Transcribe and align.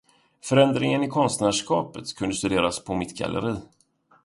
Förändringen 0.43 1.03
i 1.03 1.07
konstnärskapet 1.07 2.15
kunde 2.15 2.35
studeras 2.35 2.83
på 2.83 2.95
mitt 2.95 3.17
galleri. 3.17 3.55